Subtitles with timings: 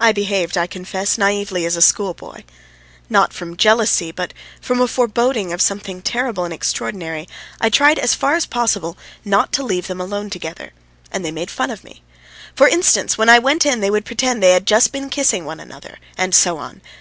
[0.00, 2.42] I behaved, I confess, as naïvely as a schoolboy.
[3.08, 7.28] Not from jealousy, but from a foreboding of something terrible and extraordinary,
[7.60, 10.72] I tried as far as possible not to leave them alone together,
[11.12, 12.02] and they made fun of me.
[12.56, 15.60] For instance, when I went in they would pretend they had just been kissing one
[15.60, 16.80] another, and so on.